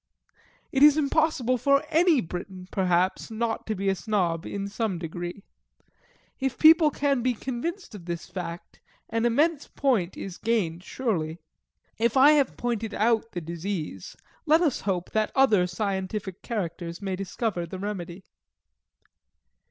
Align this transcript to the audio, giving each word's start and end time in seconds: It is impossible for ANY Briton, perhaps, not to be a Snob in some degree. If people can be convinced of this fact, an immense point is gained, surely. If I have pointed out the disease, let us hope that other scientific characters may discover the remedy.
It 0.71 0.81
is 0.81 0.97
impossible 0.97 1.59
for 1.59 1.83
ANY 1.91 2.21
Briton, 2.21 2.67
perhaps, 2.71 3.29
not 3.29 3.67
to 3.67 3.75
be 3.75 3.87
a 3.87 3.93
Snob 3.93 4.47
in 4.47 4.67
some 4.67 4.97
degree. 4.97 5.43
If 6.39 6.57
people 6.57 6.89
can 6.89 7.21
be 7.21 7.35
convinced 7.35 7.93
of 7.93 8.05
this 8.05 8.25
fact, 8.25 8.79
an 9.09 9.27
immense 9.27 9.67
point 9.67 10.17
is 10.17 10.39
gained, 10.39 10.83
surely. 10.83 11.37
If 11.99 12.17
I 12.17 12.31
have 12.31 12.57
pointed 12.57 12.95
out 12.95 13.33
the 13.33 13.41
disease, 13.41 14.17
let 14.47 14.61
us 14.61 14.81
hope 14.81 15.11
that 15.11 15.31
other 15.35 15.67
scientific 15.67 16.41
characters 16.41 16.99
may 16.99 17.15
discover 17.15 17.67
the 17.67 17.77
remedy. 17.77 18.23